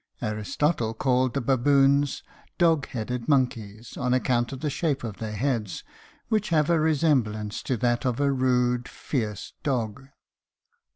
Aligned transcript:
Aristotle 0.19 0.95
called 0.95 1.35
the 1.35 1.41
baboons 1.41 2.23
dog 2.57 2.87
headed 2.87 3.27
monkeys, 3.27 3.95
on 3.97 4.15
account 4.15 4.51
of 4.51 4.61
the 4.61 4.69
shape 4.71 5.03
of 5.03 5.17
their 5.17 5.33
heads, 5.35 5.83
which 6.27 6.49
have 6.49 6.71
a 6.71 6.79
resemblance 6.79 7.61
to 7.61 7.77
that 7.77 8.03
of 8.03 8.19
a 8.19 8.31
rude, 8.31 8.87
fierce 8.89 9.53
dog. 9.61 10.07